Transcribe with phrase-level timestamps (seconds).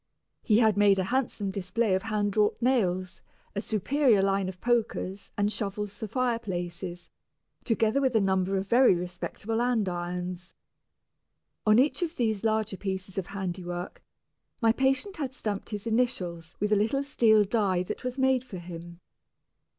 [0.41, 3.21] He had made a handsome display of hand wrought nails,
[3.55, 7.07] a superior line of pokers and shovels for fireplaces,
[7.63, 10.55] together with a number of very respectable andirons.
[11.67, 14.01] On each of these larger pieces of handiwork
[14.59, 18.57] my patient had stamped his initials with a little steel die that was made for
[18.57, 19.01] him.